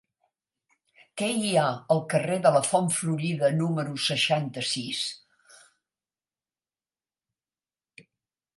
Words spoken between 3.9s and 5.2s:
seixanta-sis?